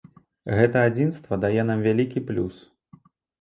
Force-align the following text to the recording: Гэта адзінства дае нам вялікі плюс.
Гэта 0.59 0.77
адзінства 0.91 1.37
дае 1.43 1.61
нам 1.69 1.85
вялікі 1.89 2.25
плюс. 2.31 2.57